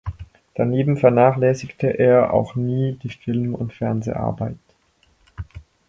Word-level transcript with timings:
Daneben 0.55 0.97
vernachlässigte 0.97 1.85
er 1.85 2.33
auch 2.33 2.55
nie 2.55 2.93
die 3.03 3.09
Film- 3.09 3.53
und 3.53 3.71
Fernseharbeit. 3.71 4.57